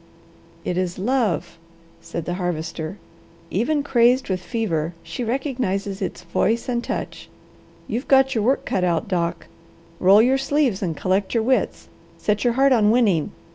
[0.65, 1.59] "It is love,"
[2.01, 2.97] said the Harvester.
[3.51, 7.29] "Even crazed with fever, she recognizes its voice and touch.
[7.87, 9.45] You've got your work cut out, Doc.
[9.99, 11.87] Roll your sleeves and collect your wits.
[12.17, 13.31] Set your heart on winning.